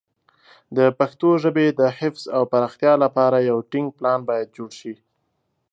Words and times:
د 0.77 0.79
پښتو 0.99 1.29
ژبې 1.43 1.67
د 1.79 1.81
حفظ 1.99 2.23
او 2.37 2.41
پراختیا 2.51 2.93
لپاره 3.03 3.37
یو 3.49 3.57
ټینګ 3.71 3.87
پلان 3.97 4.19
باید 4.29 4.49
جوړ 4.57 4.69
شي. 4.79 4.93